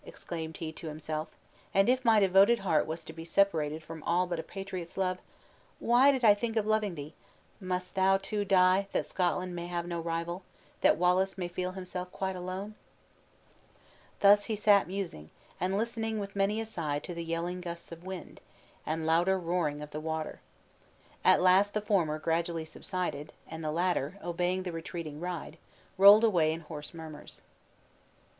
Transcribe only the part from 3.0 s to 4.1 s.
to be separated from